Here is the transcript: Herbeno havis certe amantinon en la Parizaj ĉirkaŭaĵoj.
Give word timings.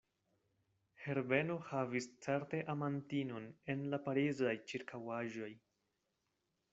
Herbeno 1.01 1.57
havis 1.71 2.07
certe 2.27 2.61
amantinon 2.75 3.45
en 3.73 3.83
la 3.95 3.99
Parizaj 4.07 4.57
ĉirkaŭaĵoj. 4.73 5.51